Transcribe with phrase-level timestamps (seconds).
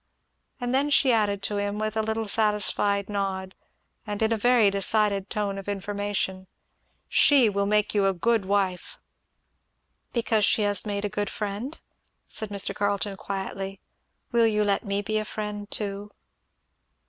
[0.59, 3.53] And then she added to him with a little satisfied nod,
[4.07, 6.47] and in a very decided tone of information,
[7.07, 8.97] "She will make you a good wife!"
[10.11, 11.79] "Because she has made a good friend?"
[12.27, 12.73] said Mr.
[12.73, 13.79] Carleton quietly.
[14.31, 16.09] "Will you let me be a friend too?"